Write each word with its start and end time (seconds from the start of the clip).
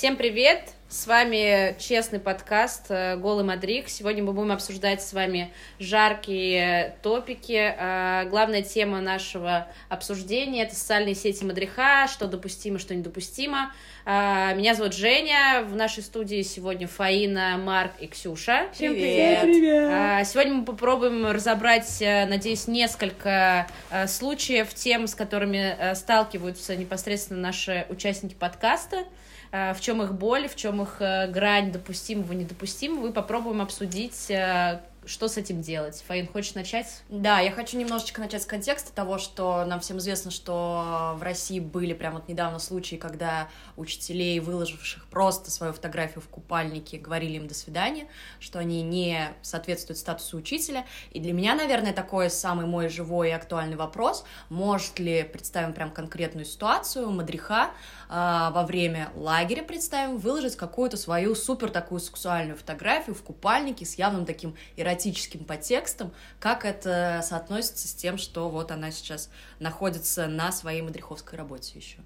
Всем 0.00 0.16
привет! 0.16 0.62
С 0.88 1.06
вами 1.06 1.76
честный 1.78 2.20
подкаст 2.20 2.86
э, 2.88 3.16
«Голый 3.18 3.44
Мадрик». 3.44 3.90
Сегодня 3.90 4.24
мы 4.24 4.32
будем 4.32 4.50
обсуждать 4.50 5.02
с 5.02 5.12
вами 5.12 5.52
жаркие 5.78 6.96
топики. 7.02 7.74
Э, 7.76 8.26
главная 8.30 8.62
тема 8.62 9.02
нашего 9.02 9.68
обсуждения— 9.90 10.62
это 10.64 10.74
социальные 10.74 11.14
сети 11.14 11.44
Мадриха, 11.44 12.08
что 12.10 12.28
допустимо, 12.28 12.78
что 12.78 12.94
недопустимо. 12.94 13.74
Э, 14.06 14.54
меня 14.56 14.74
зовут 14.74 14.94
Женя. 14.94 15.64
В 15.64 15.76
нашей 15.76 16.02
студии 16.02 16.40
сегодня 16.40 16.88
Фаина, 16.88 17.58
Марк 17.58 17.92
и 18.00 18.06
Ксюша. 18.06 18.68
Всем 18.72 18.94
привет! 18.94 19.42
привет. 19.42 20.26
Сегодня 20.26 20.54
мы 20.54 20.64
попробуем 20.64 21.26
разобрать, 21.30 21.98
надеюсь, 22.00 22.66
несколько 22.66 23.66
случаев, 24.06 24.72
тем, 24.72 25.06
с 25.06 25.14
которыми 25.14 25.94
сталкиваются 25.94 26.74
непосредственно 26.74 27.40
наши 27.40 27.84
участники 27.90 28.32
подкаста. 28.32 29.04
Э, 29.52 29.74
в 29.74 29.80
чем 29.80 30.02
их 30.02 30.14
боль, 30.14 30.48
в 30.48 30.54
чем 30.54 30.82
их 30.82 30.96
э, 31.00 31.26
грань 31.28 31.72
допустимого, 31.72 32.32
недопустимого, 32.32 33.08
и 33.08 33.12
попробуем 33.12 33.60
обсудить 33.60 34.30
э, 34.30 34.80
что 35.10 35.26
с 35.26 35.36
этим 35.36 35.60
делать? 35.60 36.02
Фаин, 36.06 36.28
хочешь 36.28 36.54
начать? 36.54 37.02
Да, 37.08 37.40
я 37.40 37.50
хочу 37.50 37.76
немножечко 37.76 38.20
начать 38.20 38.44
с 38.44 38.46
контекста 38.46 38.92
того, 38.92 39.18
что 39.18 39.64
нам 39.64 39.80
всем 39.80 39.98
известно, 39.98 40.30
что 40.30 41.16
в 41.18 41.22
России 41.22 41.58
были 41.58 41.94
прямо 41.94 42.20
вот 42.20 42.28
недавно 42.28 42.60
случаи, 42.60 42.94
когда 42.94 43.48
учителей, 43.76 44.38
выложивших 44.38 45.06
просто 45.06 45.50
свою 45.50 45.72
фотографию 45.72 46.20
в 46.20 46.28
купальнике, 46.28 46.96
говорили 46.96 47.38
им 47.38 47.48
«до 47.48 47.54
свидания», 47.54 48.06
что 48.38 48.60
они 48.60 48.82
не 48.82 49.30
соответствуют 49.42 49.98
статусу 49.98 50.36
учителя. 50.36 50.86
И 51.10 51.18
для 51.18 51.32
меня, 51.32 51.56
наверное, 51.56 51.92
такой 51.92 52.30
самый 52.30 52.66
мой 52.66 52.88
живой 52.88 53.30
и 53.30 53.32
актуальный 53.32 53.76
вопрос, 53.76 54.24
может 54.48 55.00
ли, 55.00 55.24
представим 55.24 55.72
прям 55.72 55.90
конкретную 55.90 56.44
ситуацию, 56.44 57.10
Мадриха 57.10 57.72
э, 58.08 58.12
во 58.52 58.62
время 58.64 59.10
лагеря, 59.16 59.64
представим, 59.64 60.18
выложить 60.18 60.54
какую-то 60.54 60.96
свою 60.96 61.34
супер 61.34 61.70
такую 61.70 61.98
сексуальную 61.98 62.56
фотографию 62.56 63.16
в 63.16 63.22
купальнике 63.22 63.84
с 63.84 63.96
явным 63.96 64.24
таким 64.24 64.54
эротическим 64.76 64.99
подтекстом, 65.44 66.12
как 66.38 66.64
это 66.64 67.20
соотносится 67.22 67.88
с 67.88 67.94
тем, 67.94 68.18
что 68.18 68.48
вот 68.48 68.70
она 68.70 68.90
сейчас 68.90 69.30
находится 69.58 70.26
на 70.26 70.52
своей 70.52 70.82
мадриховской 70.82 71.38
работе 71.38 71.78
еще. 71.78 71.98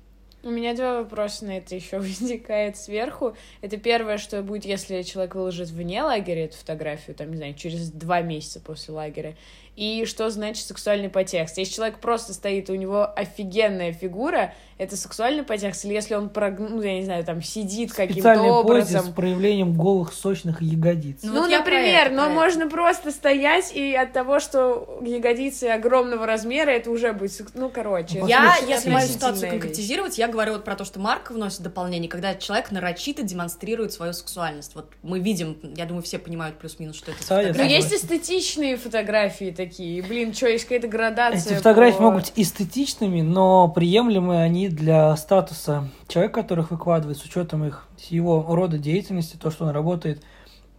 У 0.45 0.50
меня 0.50 0.75
два 0.75 1.00
вопроса 1.00 1.47
на 1.47 1.56
это 1.56 1.75
еще 1.75 1.98
возникает 1.98 2.77
сверху. 2.77 3.34
Это 3.62 3.78
первое, 3.78 4.19
что 4.19 4.42
будет, 4.42 4.67
если 4.67 5.03
человек 5.03 5.34
выложит 5.34 5.70
вне 5.70 6.03
лагеря 6.03 6.45
эту 6.45 6.56
фотографию, 6.59 7.17
там, 7.17 7.31
не 7.31 7.37
знаю, 7.39 7.55
через 7.55 7.91
два 7.91 8.20
месяца 8.20 8.61
после 8.61 8.92
лагеря 8.92 9.37
и 9.77 10.05
что 10.06 10.30
значит 10.30 10.67
сексуальный 10.67 11.08
подтекст. 11.08 11.58
Если 11.58 11.75
человек 11.75 11.98
просто 11.98 12.33
стоит, 12.33 12.70
у 12.70 12.75
него 12.75 13.08
офигенная 13.14 13.92
фигура, 13.92 14.55
это 14.77 14.97
сексуальный 14.97 15.44
подтекст, 15.44 15.84
или 15.84 15.92
если 15.92 16.14
он, 16.14 16.28
прог... 16.28 16.58
ну, 16.58 16.83
я 16.83 16.94
не 16.94 17.05
знаю, 17.05 17.25
там, 17.25 17.42
сидит 17.42 17.92
каким-то 17.92 18.41
образом... 18.42 19.03
позе 19.03 19.11
с 19.11 19.14
проявлением 19.14 19.75
голых, 19.75 20.12
сочных 20.12 20.61
ягодиц. 20.62 21.20
Ну, 21.22 21.33
ну 21.33 21.41
вот 21.42 21.50
например, 21.50 22.11
но 22.11 22.28
можно 22.28 22.69
просто 22.69 23.12
стоять, 23.12 23.72
и 23.75 23.94
от 23.94 24.12
того, 24.12 24.41
что 24.41 25.00
ягодицы 25.05 25.64
огромного 25.64 26.27
размера, 26.27 26.70
это 26.70 26.91
уже 26.91 27.12
будет, 27.12 27.33
ну, 27.55 27.70
короче. 27.70 28.20
Ну, 28.20 28.27
я, 28.27 28.56
если 28.66 28.91
мою 28.91 29.06
ситуацию 29.06 29.50
конкретизировать, 29.50 30.19
я 30.19 30.27
говорю 30.27 30.55
вот 30.55 30.64
про 30.64 30.75
то, 30.75 30.84
что 30.84 30.98
Марк 30.98 31.31
вносит 31.31 31.62
дополнение, 31.62 32.11
когда 32.11 32.34
человек 32.34 32.70
нарочито 32.72 33.22
демонстрирует 33.22 33.92
свою 33.92 34.12
сексуальность. 34.12 34.75
Вот 34.75 34.91
мы 35.03 35.20
видим, 35.20 35.59
я 35.77 35.86
думаю, 35.86 36.03
все 36.03 36.19
понимают 36.19 36.59
плюс-минус, 36.59 36.97
что 36.97 37.12
это 37.12 37.55
Но 37.56 37.62
есть 37.62 37.92
эстетичные 37.92 38.77
фотографии, 38.77 39.53
такие. 39.65 40.03
Блин, 40.03 40.34
что, 40.34 40.48
есть 40.48 40.65
какая-то 40.65 40.89
градация? 40.89 41.53
Эти 41.53 41.59
фотографии 41.59 41.97
по... 41.97 42.03
могут 42.05 42.23
быть 42.23 42.33
эстетичными, 42.37 43.20
но 43.20 43.69
приемлемы 43.69 44.41
они 44.41 44.69
для 44.69 45.17
статуса 45.17 45.89
человека, 46.09 46.43
которых 46.43 46.71
выкладывает, 46.71 47.19
с 47.19 47.25
учетом 47.25 47.65
их 47.65 47.89
его 48.09 48.45
рода 48.48 48.79
деятельности, 48.79 49.37
то, 49.37 49.51
что 49.51 49.65
он 49.65 49.71
работает 49.71 50.23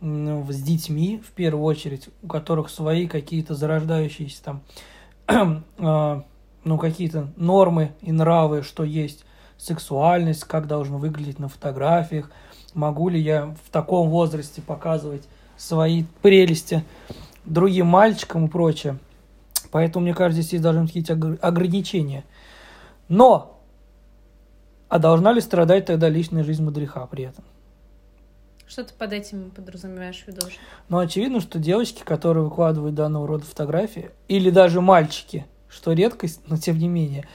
с 0.02 0.62
детьми, 0.62 1.22
в 1.26 1.32
первую 1.32 1.64
очередь, 1.64 2.10
у 2.22 2.28
которых 2.28 2.70
свои 2.70 3.08
какие-то 3.08 3.56
зарождающиеся 3.56 4.44
там, 4.44 5.64
э, 5.78 6.22
ну, 6.64 6.78
какие-то 6.78 7.32
нормы 7.38 7.94
и 8.02 8.12
нравы, 8.12 8.62
что 8.62 8.84
есть 8.84 9.26
сексуальность, 9.58 10.44
как 10.44 10.68
должно 10.68 10.98
выглядеть 10.98 11.40
на 11.40 11.48
фотографиях, 11.48 12.30
могу 12.74 13.10
ли 13.10 13.20
я 13.20 13.56
в 13.66 13.72
таком 13.72 14.10
возрасте 14.10 14.62
показывать 14.62 15.24
свои 15.58 16.04
прелести 16.22 16.84
другим 17.46 17.88
мальчикам 17.88 18.46
и 18.46 18.50
прочее. 18.50 18.98
Поэтому, 19.72 20.04
мне 20.04 20.14
кажется, 20.14 20.42
здесь 20.42 20.62
должны 20.62 20.84
быть 20.84 20.94
какие-то 20.94 21.38
ограничения. 21.42 22.24
Но! 23.08 23.60
А 24.88 25.00
должна 25.00 25.34
ли 25.34 25.42
страдать 25.42 25.86
тогда 25.86 26.10
личная 26.10 26.44
жизнь 26.44 26.64
мудреха 26.64 27.06
при 27.08 27.26
этом? 27.26 27.44
Что 28.68 28.84
ты 28.84 28.94
под 28.94 29.14
этим 29.14 29.52
подразумеваешь 29.52 30.24
в 30.24 30.28
виду? 30.28 30.48
Ну, 30.90 30.98
очевидно, 30.98 31.40
что 31.40 31.60
девочки, 31.60 32.04
которые 32.04 32.46
выкладывают 32.46 32.96
данного 32.96 33.28
рода 33.28 33.46
фотографии, 33.46 34.12
или 34.28 34.50
даже 34.50 34.82
мальчики, 34.82 35.46
что 35.70 35.94
редкость, 35.94 36.42
но 36.48 36.58
тем 36.58 36.78
не 36.80 36.88
менее, 36.88 37.28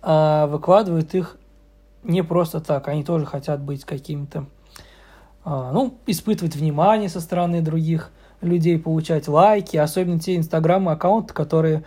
а, 0.00 0.46
выкладывают 0.46 1.14
их 1.14 1.36
не 2.02 2.22
просто 2.22 2.60
так. 2.60 2.88
Они 2.88 3.04
тоже 3.04 3.26
хотят 3.26 3.60
быть 3.60 3.84
какими-то, 3.84 4.46
а, 5.44 5.72
ну, 5.72 5.98
испытывать 6.06 6.56
внимание 6.56 7.08
со 7.08 7.20
стороны 7.20 7.60
других 7.60 8.10
людей 8.40 8.78
получать 8.78 9.28
лайки, 9.28 9.76
особенно 9.76 10.18
те 10.18 10.36
инстаграмы 10.36 10.92
аккаунты, 10.92 11.34
которые 11.34 11.84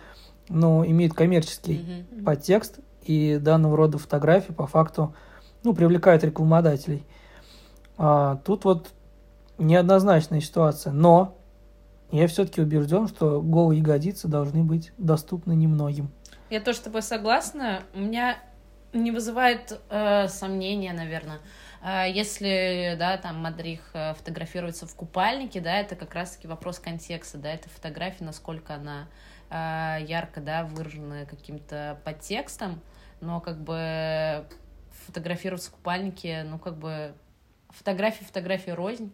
ну, 0.48 0.84
имеют 0.84 1.14
коммерческий 1.14 1.76
mm-hmm. 1.76 2.24
подтекст, 2.24 2.78
и 3.02 3.38
данного 3.38 3.76
рода 3.76 3.98
фотографии 3.98 4.52
по 4.52 4.66
факту 4.66 5.14
ну, 5.62 5.74
привлекают 5.74 6.24
рекламодателей. 6.24 7.04
А, 7.96 8.36
тут 8.44 8.64
вот 8.64 8.88
неоднозначная 9.58 10.40
ситуация, 10.40 10.92
но 10.92 11.36
я 12.10 12.26
все-таки 12.28 12.60
убежден, 12.60 13.08
что 13.08 13.40
голые 13.40 13.80
ягодицы 13.80 14.28
должны 14.28 14.62
быть 14.62 14.92
доступны 14.98 15.54
немногим. 15.54 16.10
Я 16.50 16.60
тоже 16.60 16.78
с 16.78 16.82
тобой 16.82 17.02
согласна. 17.02 17.82
У 17.94 18.00
меня 18.00 18.36
не 18.92 19.10
вызывает 19.10 19.80
э, 19.90 20.28
сомнения, 20.28 20.92
наверное, 20.92 21.40
если, 22.06 22.96
да, 22.98 23.18
там 23.18 23.42
Мадрих 23.42 23.90
э, 23.92 24.14
фотографируется 24.14 24.86
в 24.86 24.94
купальнике, 24.94 25.60
да, 25.60 25.80
это 25.80 25.96
как 25.96 26.14
раз-таки 26.14 26.46
вопрос 26.46 26.78
контекста, 26.78 27.36
да, 27.36 27.52
это 27.52 27.68
фотография, 27.68 28.24
насколько 28.24 28.74
она 28.74 29.08
а, 29.50 29.98
ярко, 29.98 30.40
да, 30.40 30.64
выражена 30.64 31.26
каким-то 31.26 32.00
подтекстом, 32.04 32.80
но 33.20 33.40
как 33.40 33.62
бы 33.62 34.46
фотографироваться 35.06 35.70
в 35.70 35.74
купальнике, 35.74 36.44
ну, 36.44 36.58
как 36.58 36.78
бы 36.78 37.14
фотографии, 37.68 38.24
фотографии 38.24 38.70
рознь, 38.70 39.12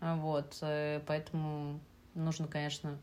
вот, 0.00 0.56
э, 0.60 1.00
поэтому 1.06 1.80
нужно, 2.14 2.46
конечно, 2.46 2.98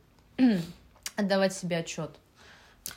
отдавать 1.17 1.53
себе 1.53 1.79
отчет 1.79 2.17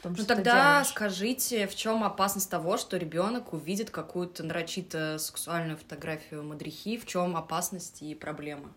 том, 0.02 0.14
ну 0.16 0.24
тогда 0.24 0.72
делаешь. 0.72 0.88
скажите, 0.88 1.66
в 1.66 1.74
чем 1.74 2.04
опасность 2.04 2.50
того, 2.50 2.76
что 2.76 2.96
ребенок 2.96 3.52
увидит 3.52 3.90
какую-то 3.90 4.42
нарочито 4.42 5.18
сексуальную 5.18 5.78
фотографию 5.78 6.42
мадрихи, 6.42 6.98
в 6.98 7.06
чем 7.06 7.36
опасность 7.36 8.02
и 8.02 8.14
проблема? 8.14 8.70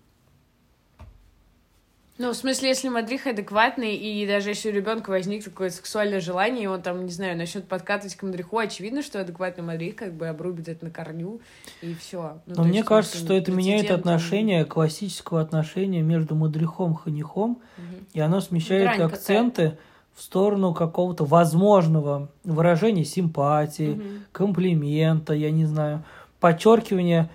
Ну, 2.22 2.34
в 2.34 2.36
смысле, 2.36 2.70
если 2.70 2.88
мадрих 2.88 3.26
адекватный, 3.26 3.96
и 3.96 4.28
даже 4.28 4.50
если 4.50 4.70
у 4.70 4.74
ребенка 4.74 5.10
возникнет 5.10 5.46
какое-то 5.46 5.78
сексуальное 5.78 6.20
желание, 6.20 6.66
и 6.66 6.68
он 6.68 6.80
там, 6.82 7.04
не 7.04 7.12
знаю, 7.12 7.36
начнет 7.36 7.68
подкатывать 7.68 8.16
к 8.16 8.22
мадриху, 8.22 8.60
очевидно, 8.60 9.02
что 9.02 9.20
адекватный 9.20 9.64
мадрих 9.64 9.96
как 9.96 10.14
бы 10.14 10.28
обрубит 10.28 10.70
это 10.70 10.86
на 10.86 10.92
корню, 10.92 11.42
и 11.82 11.96
все. 11.96 12.42
Ну, 12.46 12.56
Но 12.58 12.64
мне 12.64 12.80
есть, 12.80 12.88
кажется, 12.88 13.18
что 13.18 13.34
это 13.34 13.52
меняет 13.52 13.90
отношение, 13.90 14.66
классического 14.66 15.42
отношения 15.42 16.04
между 16.04 16.36
мадрихом 16.36 16.94
и 16.94 16.98
ханихом, 16.98 17.52
угу. 17.52 18.06
и 18.14 18.20
оно 18.20 18.40
смещает 18.40 18.98
Грань 18.98 19.02
акценты. 19.02 19.64
Какая 19.64 19.91
в 20.16 20.22
сторону 20.22 20.74
какого-то 20.74 21.26
возможного 21.26 22.30
выражения 22.44 23.06
симпатии, 23.06 23.94
угу. 23.94 24.04
комплимента, 24.32 25.34
я 25.34 25.52
не 25.52 25.66
знаю, 25.66 26.04
подчеркивания 26.40 27.30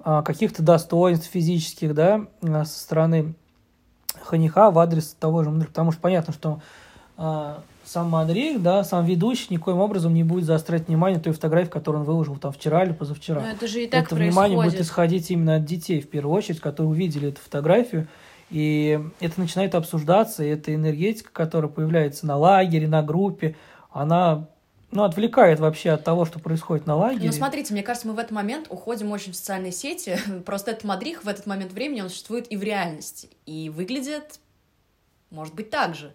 а, 0.00 0.22
каких-то 0.22 0.62
достоинств 0.62 1.30
физических, 1.30 1.94
да, 1.94 2.26
а, 2.42 2.64
со 2.64 2.78
стороны 2.78 3.34
ханиха 4.22 4.70
в 4.70 4.78
адрес 4.78 5.16
того 5.18 5.42
же 5.42 5.50
Мадрих. 5.50 5.68
Потому 5.68 5.92
что 5.92 6.00
понятно, 6.00 6.32
что 6.32 6.60
а, 7.16 7.62
сам 7.84 8.10
Мадрих, 8.10 8.60
да, 8.62 8.82
сам 8.84 9.04
ведущий 9.04 9.46
никоим 9.50 9.78
образом 9.78 10.12
не 10.12 10.24
будет 10.24 10.44
заострять 10.44 10.88
внимание 10.88 11.20
той 11.20 11.32
фотографии, 11.32 11.70
которую 11.70 12.02
он 12.02 12.06
выложил 12.06 12.36
там 12.36 12.52
вчера 12.52 12.84
или 12.84 12.92
позавчера. 12.92 13.40
Но 13.40 13.48
это 13.48 13.68
же 13.68 13.84
и 13.84 13.86
так 13.86 14.04
Это 14.04 14.16
происходит. 14.16 14.32
внимание 14.32 14.70
будет 14.70 14.80
исходить 14.80 15.30
именно 15.30 15.56
от 15.56 15.64
детей, 15.64 16.00
в 16.00 16.08
первую 16.10 16.36
очередь, 16.36 16.60
которые 16.60 16.90
увидели 16.90 17.28
эту 17.28 17.40
фотографию, 17.40 18.08
и 18.50 19.00
это 19.20 19.40
начинает 19.40 19.74
обсуждаться, 19.74 20.44
и 20.44 20.48
эта 20.48 20.74
энергетика, 20.74 21.30
которая 21.32 21.70
появляется 21.70 22.26
на 22.26 22.36
лагере, 22.36 22.86
на 22.86 23.02
группе, 23.02 23.56
она 23.90 24.48
ну, 24.90 25.02
отвлекает 25.02 25.58
вообще 25.58 25.90
от 25.90 26.04
того, 26.04 26.24
что 26.24 26.38
происходит 26.38 26.86
на 26.86 26.94
лагере. 26.94 27.26
Ну, 27.26 27.32
смотрите, 27.32 27.72
мне 27.72 27.82
кажется, 27.82 28.06
мы 28.06 28.14
в 28.14 28.18
этот 28.18 28.30
момент 28.30 28.66
уходим 28.70 29.10
очень 29.10 29.32
в 29.32 29.36
социальные 29.36 29.72
сети. 29.72 30.18
Просто 30.46 30.70
этот 30.70 30.84
мадрих 30.84 31.24
в 31.24 31.28
этот 31.28 31.46
момент 31.46 31.72
времени, 31.72 32.00
он 32.02 32.08
существует 32.08 32.50
и 32.50 32.56
в 32.56 32.62
реальности. 32.62 33.30
И 33.46 33.68
выглядит, 33.68 34.38
может 35.30 35.54
быть, 35.54 35.70
так 35.70 35.94
же. 35.94 36.14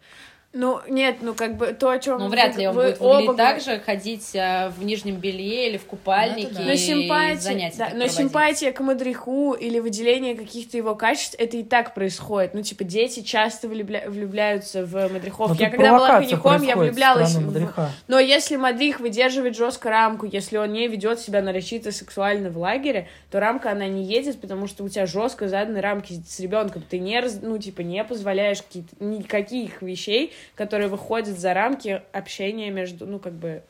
Ну, 0.54 0.82
нет, 0.90 1.18
ну, 1.22 1.34
как 1.34 1.56
бы 1.56 1.68
то, 1.68 1.90
о 1.90 1.98
чем 1.98 2.20
Ну, 2.20 2.28
вряд 2.28 2.58
ли 2.58 2.68
он 2.68 2.76
вы 2.76 2.84
будет 2.84 3.00
выглядеть 3.00 3.30
оба 3.30 3.38
так 3.38 3.62
же, 3.62 3.80
ходить 3.80 4.36
а, 4.36 4.70
в 4.70 4.84
нижнем 4.84 5.16
белье 5.16 5.70
или 5.70 5.78
в 5.78 5.86
купальнике 5.86 6.50
Ну, 6.52 6.60
да. 6.60 6.66
Но 6.66 6.72
и 6.72 6.78
симпатия, 6.78 7.40
занятия 7.40 7.78
да, 7.78 7.86
так 7.86 7.94
но 7.94 8.00
проводить. 8.00 8.18
симпатия 8.18 8.72
к 8.74 8.80
Мадриху 8.82 9.54
или 9.54 9.80
выделение 9.80 10.36
каких-то 10.36 10.76
его 10.76 10.96
качеств, 10.96 11.36
это 11.38 11.56
и 11.56 11.64
так 11.64 11.94
происходит. 11.94 12.54
Ну, 12.54 12.64
типа, 12.64 12.84
дети 12.84 13.22
часто 13.22 13.68
влюбля- 13.68 14.10
влюбляются 14.10 14.86
в 14.86 14.94
Мадрихов. 14.94 15.52
Но 15.52 15.56
я 15.56 15.70
тут 15.70 15.78
когда 15.78 15.94
была 15.94 16.20
коньяком, 16.20 16.64
я 16.64 16.76
влюблялась 16.76 17.34
в... 17.34 17.90
Но 18.10 18.20
если 18.20 18.58
Мадрих 18.58 19.00
выдерживает 19.00 19.56
жестко 19.56 19.90
рамку, 19.90 20.26
если 20.26 20.58
он 20.58 20.74
не 20.74 20.90
ведет 20.90 21.22
себя 21.22 21.42
нарочито 21.42 21.94
сексуально 21.94 22.50
в 22.50 22.58
лагере, 22.58 23.08
то 23.30 23.40
рамка, 23.40 23.72
она 23.72 23.88
не 23.88 24.04
едет, 24.04 24.42
потому 24.42 24.68
что 24.68 24.84
у 24.84 24.90
тебя 24.90 25.06
жестко 25.06 25.48
заданы 25.48 25.80
рамки 25.80 26.22
с 26.28 26.42
ребенком. 26.42 26.84
Ты 26.90 27.00
не, 27.00 27.22
раз- 27.22 27.40
ну, 27.42 27.58
типа, 27.58 27.82
не 27.82 28.04
позволяешь 28.04 28.62
какие-то, 28.62 28.90
никаких 29.00 29.82
вещей, 29.82 30.34
которые 30.56 30.88
выходят 30.88 31.40
за 31.40 31.54
рамки 31.54 32.02
общения 32.14 32.70
между, 32.72 33.06
ну, 33.06 33.20
как 33.20 33.34
бы, 33.34 33.64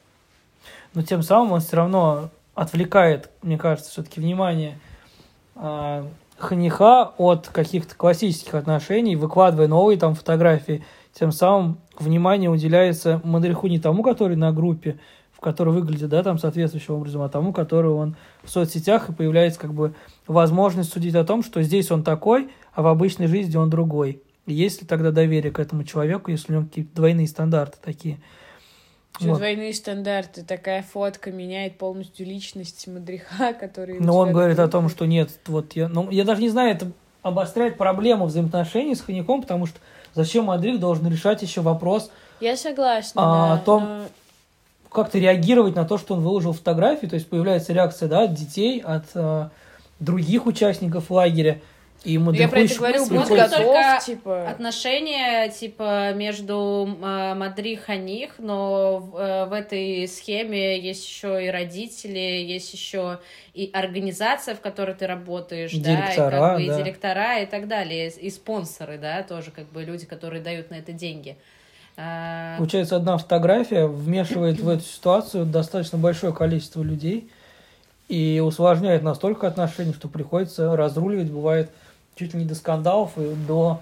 Но 0.93 1.01
тем 1.01 1.23
самым 1.23 1.53
он 1.53 1.59
все 1.61 1.77
равно 1.77 2.29
отвлекает, 2.53 3.29
мне 3.41 3.57
кажется, 3.57 3.91
все-таки 3.91 4.19
внимание 4.19 4.77
а, 5.55 6.07
ханиха 6.37 7.11
от 7.17 7.47
каких-то 7.47 7.95
классических 7.95 8.55
отношений, 8.55 9.15
выкладывая 9.15 9.67
новые 9.67 9.97
там 9.97 10.15
фотографии. 10.15 10.83
Тем 11.13 11.31
самым 11.31 11.77
внимание 11.97 12.49
уделяется 12.49 13.21
Мадриху 13.23 13.67
не 13.67 13.79
тому, 13.79 14.03
который 14.03 14.35
на 14.35 14.51
группе, 14.51 14.97
в 15.33 15.39
которой 15.39 15.69
выглядит, 15.69 16.09
да, 16.09 16.23
там 16.23 16.37
соответствующим 16.37 16.95
образом, 16.95 17.21
а 17.21 17.29
тому, 17.29 17.53
который 17.53 17.91
он 17.91 18.15
в 18.43 18.49
соцсетях, 18.49 19.09
и 19.09 19.13
появляется 19.13 19.59
как 19.59 19.73
бы 19.73 19.93
возможность 20.27 20.91
судить 20.91 21.15
о 21.15 21.25
том, 21.25 21.43
что 21.43 21.61
здесь 21.61 21.91
он 21.91 22.03
такой, 22.03 22.49
а 22.73 22.81
в 22.81 22.87
обычной 22.87 23.27
жизни 23.27 23.57
он 23.57 23.69
другой. 23.69 24.21
Есть 24.53 24.81
ли 24.81 24.87
тогда 24.87 25.11
доверие 25.11 25.51
к 25.51 25.59
этому 25.59 25.83
человеку, 25.83 26.31
если 26.31 26.53
у 26.53 26.55
него 26.57 26.67
какие-то 26.67 26.95
двойные 26.95 27.27
стандарты 27.27 27.77
такие? 27.83 28.19
Что 29.17 29.29
Вот. 29.29 29.37
двойные 29.37 29.73
стандарты, 29.73 30.43
такая 30.43 30.83
фотка 30.83 31.31
меняет 31.31 31.77
полностью 31.77 32.25
личность 32.25 32.87
Мадриха, 32.87 33.53
который... 33.59 33.99
Но 33.99 34.17
он 34.17 34.31
говорит 34.31 34.57
о 34.59 34.67
том, 34.67 34.89
что 34.89 35.05
нет, 35.05 35.29
вот 35.47 35.73
я, 35.73 35.89
ну, 35.89 36.09
я 36.09 36.23
даже 36.23 36.41
не 36.41 36.49
знаю, 36.49 36.71
это 36.75 36.91
обостряет 37.21 37.77
проблему 37.77 38.25
взаимоотношений 38.25 38.95
с 38.95 39.01
Ханяком, 39.01 39.41
потому 39.41 39.65
что 39.65 39.79
зачем 40.13 40.45
Мадрих 40.45 40.79
должен 40.79 41.07
решать 41.11 41.41
еще 41.41 41.61
вопрос, 41.61 42.09
Я 42.39 42.57
согласна, 42.57 43.21
А, 43.21 43.47
да, 43.49 43.53
о 43.53 43.57
том, 43.59 43.83
но- 43.83 44.05
как-то 44.89 45.19
реагировать 45.19 45.75
на 45.75 45.85
то, 45.85 45.97
что 45.97 46.15
он 46.15 46.21
выложил 46.21 46.53
фотографии, 46.53 47.05
то 47.07 47.15
есть 47.15 47.29
появляется 47.29 47.73
реакция, 47.73 48.09
да, 48.09 48.23
от 48.23 48.33
детей, 48.33 48.79
от 48.79 49.05
э, 49.13 49.49
других 49.99 50.47
участников 50.47 51.11
лагеря, 51.11 51.61
и 52.03 52.17
Ну, 52.17 52.31
Я 52.31 52.47
про 52.47 52.61
это 52.61 52.75
говорю, 52.75 53.05
приходится- 53.07 53.57
готов, 53.57 53.65
только 53.65 53.99
типа... 54.03 54.49
Отношения, 54.49 55.49
типа, 55.49 56.13
между 56.13 56.97
э, 57.01 57.33
Мадри 57.35 57.73
и 57.73 57.75
Ханих, 57.75 58.31
но 58.39 58.97
в, 58.97 59.17
э, 59.17 59.45
в 59.45 59.53
этой 59.53 60.07
схеме 60.07 60.79
есть 60.79 61.05
еще 61.07 61.45
и 61.45 61.49
родители, 61.49 62.17
есть 62.17 62.73
еще 62.73 63.19
и 63.53 63.69
организация, 63.71 64.55
в 64.55 64.61
которой 64.61 64.95
ты 64.95 65.05
работаешь, 65.05 65.71
да, 65.73 65.77
и, 65.77 65.95
Директора, 65.95 66.31
как 66.39 66.55
бы, 66.55 66.63
и 66.63 66.67
да. 66.67 66.77
директора 66.77 67.39
и 67.39 67.45
так 67.45 67.67
далее, 67.67 68.09
и 68.09 68.29
спонсоры, 68.31 68.97
да, 68.97 69.21
тоже 69.21 69.51
как 69.51 69.65
бы 69.71 69.83
люди, 69.83 70.05
которые 70.07 70.41
дают 70.41 70.71
на 70.71 70.75
это 70.75 70.93
деньги. 70.93 71.37
А, 71.97 72.57
Получается, 72.57 72.95
одна 72.95 73.17
фотография 73.17 73.85
вмешивает 73.85 74.59
в 74.59 74.67
эту 74.69 74.83
ситуацию 74.83 75.45
достаточно 75.45 75.97
большое 75.99 76.33
количество 76.33 76.81
людей 76.81 77.29
и 78.07 78.41
усложняет 78.43 79.03
настолько 79.03 79.45
отношения, 79.47 79.93
что 79.93 80.07
приходится 80.07 80.75
разруливать, 80.75 81.29
бывает, 81.29 81.69
чуть 82.21 82.35
ли 82.35 82.41
не 82.41 82.45
до 82.45 82.53
скандалов 82.53 83.17
и 83.17 83.33
до 83.47 83.81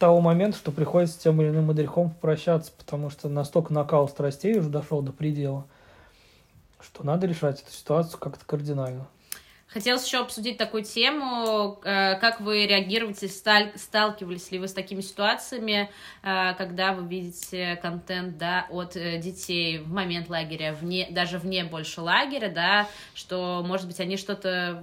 того 0.00 0.20
момента, 0.20 0.58
что 0.58 0.72
приходится 0.72 1.14
с 1.14 1.22
тем 1.22 1.40
или 1.40 1.48
иным 1.48 1.66
мудрецом 1.66 2.10
попрощаться, 2.10 2.72
потому 2.76 3.08
что 3.08 3.28
настолько 3.28 3.72
накал 3.72 4.08
страстей 4.08 4.58
уже 4.58 4.68
дошел 4.68 5.00
до 5.00 5.12
предела, 5.12 5.64
что 6.80 7.06
надо 7.06 7.28
решать 7.28 7.62
эту 7.62 7.70
ситуацию 7.70 8.18
как-то 8.18 8.44
кардинально. 8.44 9.06
Хотелось 9.76 10.06
еще 10.06 10.20
обсудить 10.20 10.56
такую 10.56 10.84
тему, 10.84 11.78
э, 11.84 12.18
как 12.18 12.40
вы 12.40 12.66
реагируете, 12.66 13.28
сталкивались 13.28 14.50
ли 14.50 14.58
вы 14.58 14.68
с 14.68 14.72
такими 14.72 15.02
ситуациями, 15.02 15.90
э, 16.22 16.54
когда 16.54 16.94
вы 16.94 17.06
видите 17.06 17.76
контент, 17.82 18.38
да, 18.38 18.66
от 18.70 18.96
э, 18.96 19.18
детей 19.18 19.80
в 19.80 19.92
момент 19.92 20.30
лагеря, 20.30 20.72
вне, 20.72 21.08
даже 21.10 21.38
вне 21.38 21.62
больше 21.64 22.00
лагеря, 22.00 22.48
да, 22.48 22.88
что, 23.12 23.62
может 23.66 23.86
быть, 23.86 24.00
они 24.00 24.16
что-то 24.16 24.82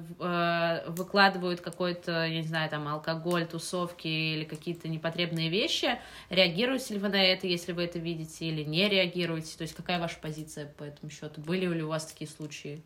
выкладывают, 0.89 1.61
какой-то, 1.61 2.25
я 2.25 2.41
не 2.41 2.47
знаю, 2.47 2.69
там, 2.69 2.87
алкоголь, 2.87 3.47
тусовки 3.47 4.07
или 4.07 4.43
какие-то 4.43 4.87
непотребные 4.89 5.49
вещи, 5.49 5.97
реагируете 6.29 6.93
ли 6.93 6.99
вы 6.99 7.09
на 7.09 7.23
это, 7.23 7.47
если 7.47 7.71
вы 7.71 7.85
это 7.85 7.97
видите, 7.97 8.45
или 8.45 8.63
не 8.63 8.87
реагируете, 8.87 9.57
то 9.57 9.63
есть 9.63 9.73
какая 9.73 9.99
ваша 9.99 10.19
позиция 10.21 10.67
по 10.67 10.83
этому 10.83 11.09
счету, 11.09 11.41
были 11.41 11.65
ли 11.65 11.81
у 11.81 11.87
вас 11.87 12.05
такие 12.05 12.29
случаи? 12.29 12.83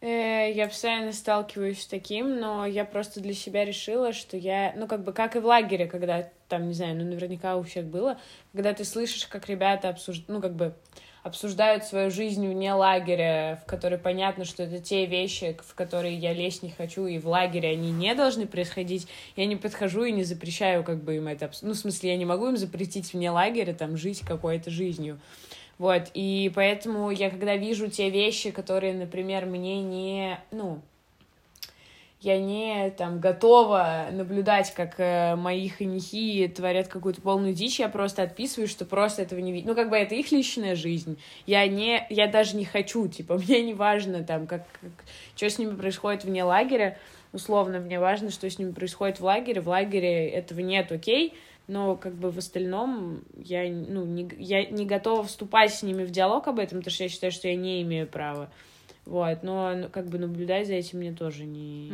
Э, 0.00 0.50
Я 0.52 0.66
постоянно 0.68 1.12
сталкиваюсь 1.12 1.82
с 1.82 1.86
таким, 1.86 2.40
но 2.40 2.64
я 2.66 2.84
просто 2.84 3.20
для 3.20 3.34
себя 3.34 3.64
решила, 3.64 4.12
что 4.12 4.36
я, 4.36 4.72
ну, 4.76 4.86
как 4.86 5.04
бы, 5.04 5.12
как 5.12 5.36
и 5.36 5.40
в 5.40 5.46
лагере, 5.46 5.86
когда 5.86 6.28
там, 6.48 6.68
не 6.68 6.74
знаю, 6.74 6.96
ну, 6.96 7.04
наверняка 7.04 7.56
у 7.56 7.62
всех 7.62 7.84
было, 7.84 8.18
когда 8.52 8.72
ты 8.72 8.84
слышишь, 8.84 9.26
как 9.26 9.48
ребята 9.48 9.90
обсуждают, 9.90 10.28
ну, 10.28 10.40
как 10.40 10.54
бы, 10.54 10.74
обсуждают 11.22 11.84
свою 11.84 12.10
жизнь 12.10 12.48
вне 12.48 12.72
лагеря, 12.72 13.60
в 13.62 13.68
которой 13.68 13.98
понятно, 13.98 14.46
что 14.46 14.62
это 14.62 14.78
те 14.80 15.04
вещи, 15.04 15.54
в 15.62 15.74
которые 15.74 16.16
я 16.16 16.32
лезть 16.32 16.62
не 16.62 16.70
хочу, 16.70 17.06
и 17.06 17.18
в 17.18 17.28
лагере 17.28 17.68
они 17.68 17.90
не 17.90 18.14
должны 18.14 18.46
происходить, 18.46 19.06
я 19.36 19.44
не 19.44 19.56
подхожу 19.56 20.04
и 20.04 20.12
не 20.12 20.24
запрещаю, 20.24 20.82
как 20.82 21.04
бы, 21.04 21.16
им 21.16 21.28
это, 21.28 21.44
обс- 21.44 21.58
ну, 21.60 21.74
в 21.74 21.76
смысле, 21.76 22.12
я 22.12 22.16
не 22.16 22.24
могу 22.24 22.48
им 22.48 22.56
запретить 22.56 23.12
вне 23.12 23.30
лагеря, 23.30 23.74
там, 23.74 23.98
жить 23.98 24.20
какой-то 24.20 24.70
жизнью, 24.70 25.20
вот, 25.80 26.10
и 26.12 26.52
поэтому 26.54 27.10
я, 27.10 27.30
когда 27.30 27.56
вижу 27.56 27.88
те 27.88 28.10
вещи, 28.10 28.50
которые, 28.50 28.92
например, 28.92 29.46
мне 29.46 29.80
не, 29.80 30.38
ну, 30.50 30.82
я 32.20 32.38
не 32.38 32.90
там 32.90 33.18
готова 33.18 34.08
наблюдать, 34.12 34.74
как 34.74 34.96
э, 35.00 35.36
мои 35.36 35.70
ханихи 35.70 36.52
творят 36.54 36.88
какую-то 36.88 37.22
полную 37.22 37.54
дичь, 37.54 37.80
я 37.80 37.88
просто 37.88 38.22
отписываю, 38.22 38.68
что 38.68 38.84
просто 38.84 39.22
этого 39.22 39.40
не 39.40 39.52
видно. 39.52 39.70
Ну, 39.70 39.74
как 39.74 39.88
бы 39.88 39.96
это 39.96 40.14
их 40.14 40.30
личная 40.32 40.76
жизнь. 40.76 41.18
Я 41.46 41.66
не, 41.66 42.06
я 42.10 42.26
даже 42.26 42.58
не 42.58 42.66
хочу, 42.66 43.08
типа, 43.08 43.38
мне 43.38 43.62
не 43.62 43.72
важно 43.72 44.22
там, 44.22 44.46
как, 44.46 44.66
как 44.82 44.90
что 45.34 45.48
с 45.48 45.58
ними 45.58 45.74
происходит 45.76 46.24
вне 46.24 46.44
лагеря. 46.44 46.98
Условно, 47.32 47.78
мне 47.78 47.98
важно, 47.98 48.30
что 48.30 48.50
с 48.50 48.58
ними 48.58 48.72
происходит 48.72 49.18
в 49.18 49.24
лагере. 49.24 49.62
В 49.62 49.68
лагере 49.70 50.28
этого 50.28 50.60
нет, 50.60 50.92
окей. 50.92 51.32
Но 51.70 51.94
как 51.94 52.14
бы 52.14 52.32
в 52.32 52.38
остальном 52.38 53.22
я, 53.36 53.62
ну, 53.70 54.04
не, 54.04 54.28
я 54.38 54.66
не 54.66 54.84
готова 54.84 55.22
вступать 55.22 55.72
с 55.72 55.84
ними 55.84 56.02
в 56.02 56.10
диалог 56.10 56.48
об 56.48 56.58
этом, 56.58 56.80
потому 56.80 56.92
что 56.92 57.04
я 57.04 57.08
считаю, 57.08 57.30
что 57.30 57.46
я 57.46 57.54
не 57.54 57.82
имею 57.82 58.08
права. 58.08 58.50
Вот, 59.06 59.44
но 59.44 59.74
ну, 59.76 59.88
как 59.88 60.06
бы 60.08 60.18
наблюдать 60.18 60.66
за 60.66 60.74
этим 60.74 60.98
мне 60.98 61.12
тоже 61.12 61.44
не... 61.44 61.92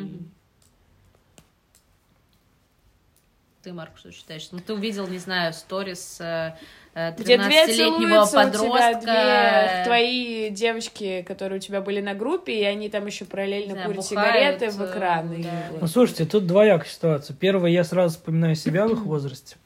Ты, 3.63 3.75
Марк, 3.75 3.99
что 3.99 4.11
считаешь? 4.13 4.49
Ну, 4.51 4.61
ты 4.61 4.73
увидел, 4.73 5.07
не 5.09 5.19
знаю, 5.19 5.53
сторис 5.53 6.21
э, 6.21 6.55
э, 6.95 7.13
Где 7.19 7.37
две 7.37 7.67
13-летнего 7.67 8.25
целуются 8.25 8.39
у 8.39 8.51
тебя, 8.51 8.93
подростка. 8.93 9.01
две 9.03 9.85
твои 9.85 10.51
девочки, 10.51 11.23
которые 11.29 11.59
у 11.59 11.61
тебя 11.61 11.83
были 11.83 12.01
на 12.01 12.15
группе, 12.15 12.61
и 12.61 12.65
они 12.65 12.89
там 12.89 13.05
еще 13.05 13.27
параллельно 13.27 13.75
знаю, 13.75 13.89
курят 13.89 14.09
бухают, 14.09 14.09
сигареты 14.09 14.71
в 14.71 14.83
э, 14.83 14.91
экран. 14.91 15.33
и 15.35 15.43
да. 15.43 15.51
Ну, 15.83 15.87
слушайте, 15.87 16.25
тут 16.25 16.47
двоякая 16.47 16.89
ситуация. 16.89 17.37
Первое, 17.37 17.71
я 17.71 17.85
сразу 17.85 18.17
вспоминаю 18.17 18.55
себя 18.55 18.87
в 18.87 18.93
их 18.93 19.01
возрасте. 19.01 19.57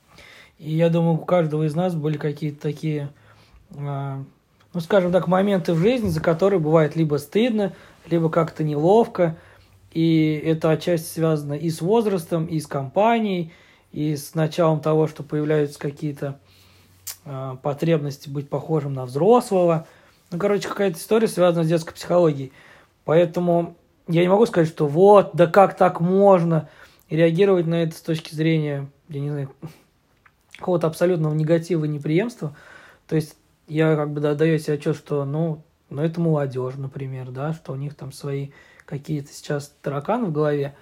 И 0.60 0.74
я 0.74 0.90
думаю, 0.90 1.14
у 1.14 1.24
каждого 1.24 1.62
из 1.62 1.74
нас 1.74 1.94
были 1.94 2.18
какие-то 2.18 2.60
такие, 2.60 3.08
а, 3.78 4.22
ну, 4.74 4.80
скажем 4.80 5.10
так, 5.10 5.26
моменты 5.26 5.72
в 5.72 5.78
жизни, 5.78 6.08
за 6.08 6.20
которые 6.20 6.60
бывает 6.60 6.96
либо 6.96 7.16
стыдно, 7.16 7.72
либо 8.10 8.28
как-то 8.28 8.62
неловко. 8.62 9.38
И 9.90 10.40
это 10.44 10.70
отчасти 10.70 11.06
связано 11.06 11.54
и 11.54 11.70
с 11.70 11.80
возрастом, 11.80 12.44
и 12.44 12.60
с 12.60 12.66
компанией, 12.66 13.54
и 13.90 14.14
с 14.14 14.34
началом 14.34 14.80
того, 14.80 15.06
что 15.06 15.22
появляются 15.22 15.78
какие-то 15.78 16.38
а, 17.24 17.56
потребности 17.56 18.28
быть 18.28 18.50
похожим 18.50 18.92
на 18.92 19.06
взрослого. 19.06 19.86
Ну, 20.30 20.38
короче, 20.38 20.68
какая-то 20.68 20.98
история 20.98 21.28
связана 21.28 21.64
с 21.64 21.68
детской 21.68 21.94
психологией. 21.94 22.52
Поэтому 23.06 23.76
я 24.08 24.20
не 24.20 24.28
могу 24.28 24.44
сказать, 24.44 24.68
что 24.68 24.86
вот, 24.86 25.30
да 25.32 25.46
как 25.46 25.74
так 25.78 26.00
можно, 26.00 26.68
и 27.08 27.16
реагировать 27.16 27.66
на 27.66 27.82
это 27.82 27.96
с 27.96 28.02
точки 28.02 28.34
зрения, 28.34 28.90
я 29.08 29.20
не 29.20 29.30
знаю, 29.30 29.48
какого-то 30.60 30.86
абсолютного 30.86 31.34
негатива 31.34 31.84
и 31.84 31.88
неприемства. 31.88 32.54
То 33.08 33.16
есть 33.16 33.34
я 33.66 33.96
как 33.96 34.12
бы 34.12 34.20
да, 34.20 34.34
даю 34.34 34.58
себе 34.58 34.74
отчет, 34.74 34.96
что, 34.96 35.24
ну, 35.24 35.62
ну, 35.88 36.02
это 36.02 36.20
молодежь, 36.20 36.74
например, 36.76 37.30
да, 37.30 37.52
что 37.52 37.72
у 37.72 37.76
них 37.76 37.94
там 37.94 38.12
свои 38.12 38.50
какие-то 38.84 39.32
сейчас 39.32 39.72
тараканы 39.82 40.26
в 40.26 40.32
голове. 40.32 40.74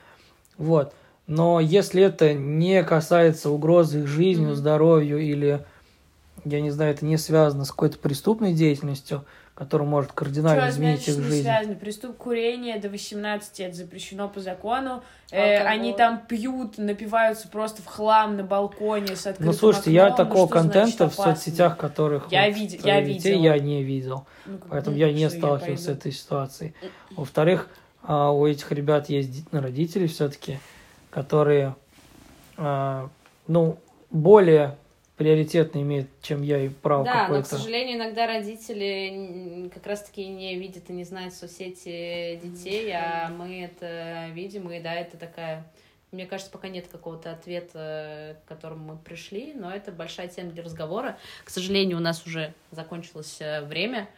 Вот. 0.58 0.94
Но 1.26 1.61
если 1.61 2.02
это 2.02 2.35
не 2.35 2.82
касается 2.82 3.50
угрозы 3.50 4.00
их 4.00 4.06
жизни, 4.06 4.47
Мгм. 4.47 4.54
здоровью 4.54 5.18
или, 5.18 5.64
я 6.44 6.61
не 6.61 6.70
знаю, 6.70 6.92
это 6.94 7.04
не 7.04 7.16
связано 7.18 7.64
с 7.64 7.70
какой-то 7.70 7.99
преступной 7.99 8.54
деятельностью, 8.54 9.25
который 9.59 9.88
может 9.88 10.12
кардинально 10.12 10.71
изменить 10.71 11.03
значит 11.03 11.19
их 11.19 11.25
жизнь. 11.25 11.43
связано? 11.43 11.75
Приступ 11.75 12.17
курения 12.17 12.79
до 12.79 12.88
18 12.88 13.59
это 13.59 13.75
запрещено 13.75 14.29
по 14.29 14.38
закону. 14.38 15.03
Э, 15.33 15.65
они 15.65 15.93
там 15.95 16.21
пьют, 16.29 16.79
напиваются 16.79 17.49
просто 17.49 17.83
в 17.83 17.87
хлам 17.87 18.37
на 18.37 18.45
балконе 18.45 19.17
с 19.17 19.27
открытым 19.27 19.47
Ну, 19.47 19.53
слушайте, 19.53 19.91
я 19.91 20.07
окном. 20.07 20.19
Ну, 20.19 20.25
такого 20.25 20.47
значит 20.47 20.62
контента 20.73 21.09
в 21.11 21.12
опасно? 21.12 21.35
соцсетях, 21.35 21.77
которых 21.77 22.31
Я 22.31 22.49
вот 22.53 22.81
про 22.81 22.88
я 22.88 23.03
детей, 23.03 23.33
видела. 23.33 23.43
я 23.43 23.59
не 23.59 23.83
видел. 23.83 24.27
Ну, 24.47 24.61
Поэтому 24.69 24.95
бы, 24.95 25.00
я 25.00 25.12
не 25.12 25.29
сталкивался 25.29 25.83
с 25.83 25.88
этой 25.88 26.12
ситуацией. 26.12 26.75
Во-вторых, 27.17 27.69
а, 28.05 28.31
у 28.31 28.47
этих 28.47 28.71
ребят 28.71 29.09
есть 29.09 29.43
ну, 29.50 29.61
родители 29.61 30.07
все-таки, 30.07 30.61
которые, 31.11 31.75
а, 32.57 33.09
ну, 33.49 33.77
более 34.12 34.77
приоритетно 35.18 35.82
имеют, 35.82 36.08
чем 36.22 36.42
я 36.42 36.64
и 36.64 36.68
право 36.68 37.04
Да, 37.04 37.12
но, 37.12 37.18
к 37.18 37.22
какое-то. 37.22 37.48
сожалению, 37.48 37.96
иногда 37.96 38.26
родители 38.26 39.68
как 39.75 39.87
раз-таки 39.87 40.26
не 40.28 40.56
видят 40.56 40.88
и 40.88 40.92
не 40.92 41.04
знают 41.04 41.34
соцсети 41.34 42.40
детей, 42.42 42.90
а 42.92 43.28
мы 43.28 43.64
это 43.64 44.28
видим, 44.32 44.70
и 44.70 44.80
да, 44.80 44.94
это 44.94 45.16
такая... 45.18 45.70
Мне 46.12 46.25
кажется, 46.25 46.50
пока 46.50 46.68
нет 46.68 46.87
какого-то 46.88 47.32
ответа, 47.32 48.38
к 48.44 48.48
которому 48.48 48.94
мы 48.94 48.96
пришли, 48.96 49.52
но 49.52 49.70
это 49.70 49.92
большая 49.92 50.28
тема 50.28 50.52
для 50.52 50.62
разговора. 50.62 51.18
К 51.44 51.50
сожалению, 51.50 51.98
у 51.98 52.00
нас 52.00 52.25
уже 52.25 52.54
закончилось 52.70 53.37
э, 53.40 53.60
время. 53.60 54.08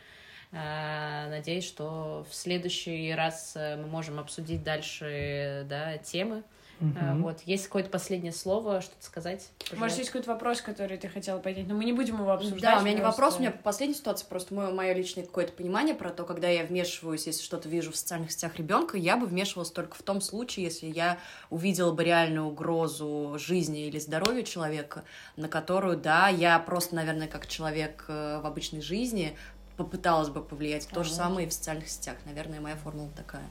Э, 0.52 1.28
Надеюсь, 1.30 1.64
что 1.64 2.24
в 2.30 2.34
следующий 2.34 3.12
раз 3.12 3.54
э, 3.56 3.76
мы 3.76 3.88
можем 3.88 4.20
обсудить 4.20 4.62
дальше 4.62 5.66
да, 5.68 5.98
темы. 5.98 6.44
Мгм. 6.80 7.22
Вот. 7.22 7.40
Есть 7.44 7.66
какое-то 7.66 7.90
последнее 7.90 8.32
слово, 8.32 8.80
что-то 8.80 9.04
сказать? 9.04 9.48
Может, 9.58 9.70
Пожелать? 9.70 9.98
есть 9.98 10.10
какой-то 10.10 10.30
вопрос, 10.30 10.62
который 10.62 10.96
ты 10.96 11.08
хотела 11.08 11.38
поднять, 11.38 11.68
но 11.68 11.74
мы 11.74 11.84
не 11.84 11.92
будем 11.92 12.16
его 12.16 12.32
обсуждать. 12.32 12.62
Да, 12.62 12.78
у 12.78 12.80
меня 12.80 12.94
не 12.94 13.00
просто- 13.00 13.20
вопрос, 13.20 13.36
у 13.36 13.40
меня 13.40 13.50
последняя 13.50 13.94
ситуация, 13.94 14.26
просто 14.26 14.54
мое, 14.54 14.94
личное 14.94 15.24
какое-то 15.24 15.52
понимание 15.52 15.94
про 15.94 16.08
то, 16.10 16.24
когда 16.24 16.48
я 16.48 16.64
вмешиваюсь, 16.64 17.26
если 17.26 17.42
что-то 17.42 17.68
вижу 17.68 17.92
в 17.92 17.96
социальных 17.96 18.32
сетях 18.32 18.56
ребенка, 18.56 18.96
я 18.96 19.18
бы 19.18 19.26
вмешивалась 19.26 19.70
только 19.70 19.94
в 19.96 20.02
том 20.02 20.22
случае, 20.22 20.64
если 20.64 20.86
я 20.86 21.18
увидела 21.50 21.92
бы 21.92 22.02
реальную 22.02 22.46
угрозу 22.46 23.36
жизни 23.38 23.86
или 23.86 23.98
здоровью 23.98 24.42
человека, 24.44 25.04
на 25.36 25.48
которую, 25.48 25.98
да, 25.98 26.28
я 26.28 26.58
просто, 26.58 26.94
наверное, 26.94 27.28
как 27.28 27.46
человек 27.46 28.06
э, 28.08 28.40
в 28.42 28.46
обычной 28.46 28.80
жизни 28.80 29.36
попыталась 29.76 30.28
бы 30.28 30.42
повлиять. 30.42 30.88
То 30.88 31.04
же 31.04 31.12
самое 31.12 31.46
и 31.46 31.50
в 31.50 31.52
социальных 31.52 31.88
сетях. 31.88 32.16
Наверное, 32.24 32.60
моя 32.60 32.76
формула 32.76 33.10
такая. 33.16 33.44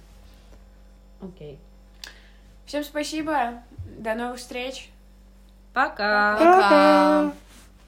Окей. 1.21 1.59
Всем 2.69 2.83
спасибо, 2.83 3.63
до 3.97 4.13
новых 4.13 4.38
встреч. 4.38 4.91
Пока! 5.73 6.38
Пока! 6.38 7.33